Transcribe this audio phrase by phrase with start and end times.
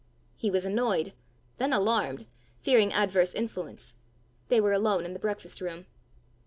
[0.35, 1.13] He was annoyed
[1.59, 2.25] then alarmed,
[2.59, 3.93] fearing adverse influence.
[4.47, 5.85] They were alone in the breakfast room.